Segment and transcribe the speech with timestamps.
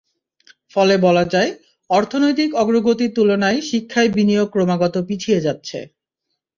[0.75, 1.51] ফলে বলা যায়,
[1.89, 5.79] অর্থনৈতিক অগ্রগতির তুলনায় শিক্ষায় বিনিয়োগ ক্রমাগত পিছিয়ে যাচ্ছে।